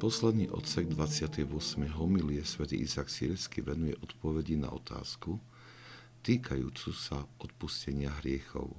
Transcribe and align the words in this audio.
Posledný 0.00 0.48
odsek 0.48 0.88
28. 0.96 1.44
homilie 2.00 2.40
svätý 2.40 2.80
Izak 2.80 3.12
Sírsky 3.12 3.60
venuje 3.60 3.92
odpovedi 4.00 4.56
na 4.56 4.72
otázku 4.72 5.36
týkajúcu 6.24 6.88
sa 6.96 7.28
odpustenia 7.36 8.08
hriechov. 8.24 8.72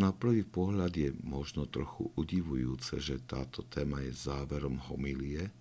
Na 0.00 0.16
prvý 0.16 0.40
pohľad 0.40 0.96
je 0.96 1.12
možno 1.20 1.68
trochu 1.68 2.08
udivujúce, 2.16 2.96
že 2.96 3.20
táto 3.28 3.60
téma 3.68 4.00
je 4.08 4.16
záverom 4.16 4.80
homilie, 4.88 5.52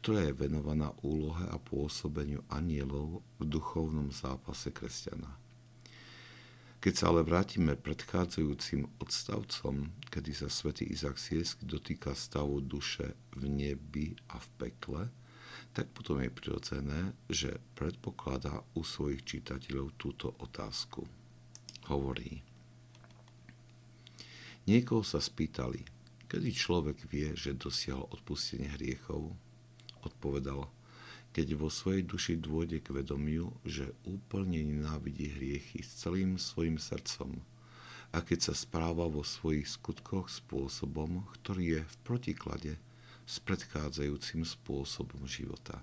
ktorá 0.00 0.24
je 0.24 0.32
venovaná 0.32 0.96
úlohe 1.04 1.44
a 1.52 1.60
pôsobeniu 1.60 2.40
anielov 2.48 3.20
v 3.36 3.52
duchovnom 3.52 4.08
zápase 4.08 4.72
kresťana. 4.72 5.49
Keď 6.80 6.94
sa 6.96 7.12
ale 7.12 7.20
vrátime 7.28 7.76
predchádzajúcim 7.76 8.88
odstavcom, 9.04 9.92
kedy 10.08 10.32
sa 10.32 10.48
svätý 10.48 10.88
Izak 10.88 11.20
Siesky 11.20 11.68
dotýka 11.68 12.16
stavu 12.16 12.64
duše 12.64 13.12
v 13.36 13.52
nebi 13.52 14.16
a 14.32 14.40
v 14.40 14.48
pekle, 14.56 15.02
tak 15.76 15.92
potom 15.92 16.24
je 16.24 16.32
prirodzené, 16.32 17.12
že 17.28 17.60
predpokladá 17.76 18.64
u 18.72 18.80
svojich 18.80 19.20
čitateľov 19.28 19.92
túto 20.00 20.32
otázku. 20.40 21.04
Hovorí. 21.92 22.40
Niekoho 24.64 25.04
sa 25.04 25.20
spýtali, 25.20 25.84
kedy 26.32 26.48
človek 26.48 27.04
vie, 27.12 27.36
že 27.36 27.60
dosiahol 27.60 28.08
odpustenie 28.08 28.72
hriechov? 28.80 29.36
Odpovedal, 30.00 30.64
keď 31.30 31.54
vo 31.54 31.70
svojej 31.70 32.02
duši 32.02 32.34
dôjde 32.38 32.82
k 32.82 32.94
vedomiu, 33.02 33.54
že 33.62 33.94
úplne 34.02 34.60
nenávidí 34.60 35.30
hriechy 35.30 35.82
s 35.82 36.02
celým 36.02 36.36
svojim 36.36 36.76
srdcom 36.76 37.38
a 38.10 38.18
keď 38.18 38.50
sa 38.50 38.54
správa 38.58 39.06
vo 39.06 39.22
svojich 39.22 39.70
skutkoch 39.70 40.26
spôsobom, 40.26 41.22
ktorý 41.40 41.78
je 41.78 41.82
v 41.86 41.96
protiklade 42.02 42.72
s 43.22 43.38
predchádzajúcim 43.38 44.42
spôsobom 44.42 45.22
života. 45.30 45.78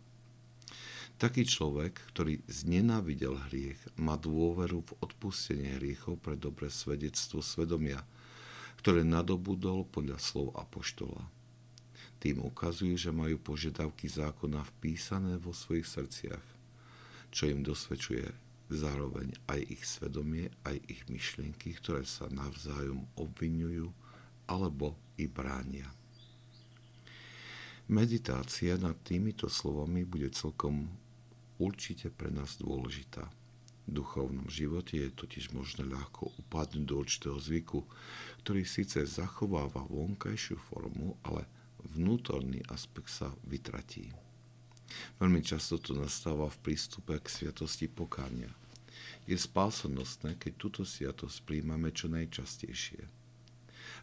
Taký 1.17 1.49
človek, 1.49 1.97
ktorý 2.13 2.43
znenávidel 2.45 3.39
hriech, 3.49 3.79
má 3.97 4.19
dôveru 4.19 4.85
v 4.85 4.91
odpustenie 5.01 5.79
hriechov 5.79 6.19
pre 6.21 6.37
dobré 6.37 6.69
svedectvo 6.69 7.41
svedomia, 7.41 8.03
ktoré 8.83 9.01
nadobudol 9.01 9.87
podľa 9.89 10.21
slov 10.21 10.53
Apoštola. 10.53 11.25
Tým 12.17 12.41
ukazujú, 12.41 12.97
že 12.97 13.13
majú 13.13 13.37
požiadavky 13.37 14.09
zákona 14.09 14.65
vpísané 14.77 15.37
vo 15.37 15.53
svojich 15.53 15.85
srdciach, 15.85 16.45
čo 17.29 17.45
im 17.45 17.61
dosvedčuje 17.61 18.25
zároveň 18.73 19.31
aj 19.47 19.59
ich 19.69 19.83
svedomie, 19.85 20.51
aj 20.67 20.81
ich 20.89 21.01
myšlienky, 21.07 21.77
ktoré 21.77 22.03
sa 22.03 22.27
navzájom 22.27 23.05
obvinujú 23.15 23.93
alebo 24.49 24.95
i 25.19 25.29
bránia. 25.29 25.87
Meditácia 27.87 28.75
nad 28.75 28.99
týmito 29.07 29.47
slovami 29.47 30.03
bude 30.03 30.27
celkom 30.35 30.91
určite 31.55 32.11
pre 32.11 32.27
nás 32.27 32.59
dôležitá. 32.59 33.23
V 33.87 34.03
duchovnom 34.03 34.51
živote 34.51 34.99
je 34.99 35.15
totiž 35.15 35.55
možné 35.55 35.87
ľahko 35.87 36.35
upadnúť 36.43 36.83
do 36.83 36.95
určitého 36.99 37.39
zvyku, 37.39 37.87
ktorý 38.43 38.67
síce 38.67 38.99
zachováva 39.07 39.87
vonkajšiu 39.87 40.59
formu, 40.67 41.15
ale 41.23 41.47
vnútorný 41.83 42.63
aspekt 42.71 43.11
sa 43.13 43.33
vytratí. 43.45 44.13
Veľmi 45.19 45.43
často 45.43 45.77
to 45.77 45.93
nastáva 45.93 46.47
v 46.47 46.61
prístupe 46.63 47.19
k 47.19 47.27
sviatosti 47.27 47.91
pokánia. 47.91 48.49
Je 49.27 49.35
spásonosné, 49.35 50.39
keď 50.39 50.53
túto 50.55 50.81
sviatosť 50.87 51.43
príjmame 51.43 51.91
čo 51.91 52.07
najčastejšie. 52.07 53.03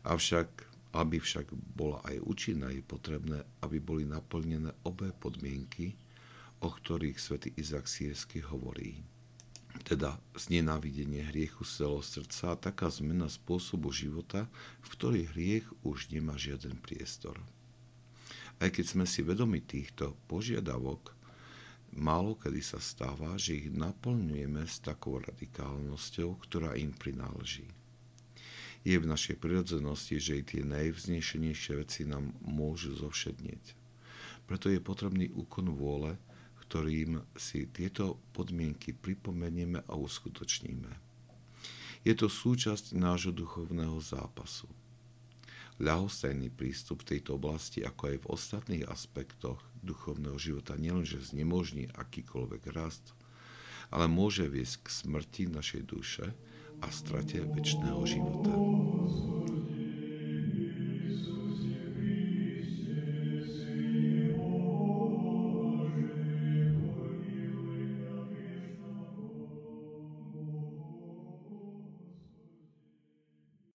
Avšak, 0.04 0.48
aby 0.92 1.16
však 1.16 1.48
bola 1.74 2.04
aj 2.04 2.20
účinná, 2.22 2.68
je 2.70 2.84
potrebné, 2.84 3.42
aby 3.64 3.80
boli 3.80 4.04
naplnené 4.04 4.76
obe 4.84 5.10
podmienky, 5.16 5.96
o 6.60 6.68
ktorých 6.68 7.16
svätý 7.16 7.50
Izak 7.56 7.88
Siersky 7.88 8.44
hovorí. 8.44 9.00
Teda 9.82 10.16
znenávidenie 10.38 11.26
hriechu 11.34 11.66
z 11.66 11.82
celého 11.82 12.04
srdca 12.04 12.54
a 12.54 12.60
taká 12.60 12.86
zmena 12.92 13.26
spôsobu 13.26 13.90
života, 13.90 14.46
v 14.84 14.88
ktorý 14.94 15.20
hriech 15.34 15.66
už 15.82 16.14
nemá 16.14 16.38
žiaden 16.38 16.78
priestor. 16.78 17.34
Aj 18.62 18.70
keď 18.70 18.84
sme 18.86 19.04
si 19.04 19.26
vedomi 19.26 19.58
týchto 19.58 20.14
požiadavok, 20.30 21.10
málo 21.90 22.38
kedy 22.38 22.62
sa 22.62 22.78
stáva, 22.78 23.34
že 23.34 23.58
ich 23.58 23.68
naplňujeme 23.70 24.62
s 24.62 24.78
takou 24.78 25.18
radikálnosťou, 25.18 26.38
ktorá 26.46 26.78
im 26.78 26.94
prináleží. 26.94 27.66
Je 28.84 29.00
v 29.00 29.08
našej 29.08 29.40
prirodzenosti, 29.40 30.20
že 30.20 30.38
i 30.38 30.42
tie 30.44 30.62
najvznešenejšie 30.62 31.72
veci 31.80 32.04
nám 32.04 32.36
môžu 32.44 32.92
zovšednieť. 32.94 33.74
Preto 34.44 34.68
je 34.68 34.76
potrebný 34.76 35.32
úkon 35.32 35.72
vôle, 35.72 36.20
ktorým 36.68 37.24
si 37.32 37.64
tieto 37.72 38.20
podmienky 38.36 38.92
pripomenieme 38.92 39.80
a 39.88 39.92
uskutočníme. 39.96 40.92
Je 42.04 42.12
to 42.12 42.28
súčasť 42.28 42.92
nášho 42.92 43.32
duchovného 43.32 43.96
zápasu– 44.04 44.68
ľahostajný 45.82 46.54
prístup 46.54 47.02
v 47.02 47.16
tejto 47.16 47.40
oblasti, 47.40 47.82
ako 47.82 48.02
aj 48.14 48.16
v 48.22 48.28
ostatných 48.30 48.84
aspektoch 48.86 49.58
duchovného 49.82 50.38
života 50.38 50.78
nielenže 50.78 51.18
znemožní 51.34 51.90
akýkoľvek 51.94 52.62
rast, 52.70 53.14
ale 53.90 54.06
môže 54.06 54.46
viesť 54.46 54.86
k 54.86 54.86
smrti 54.90 55.42
našej 55.50 55.82
duše 55.82 56.26
a 56.82 56.86
strate 56.90 57.42
väčšného 57.42 58.02
života. 58.06 59.33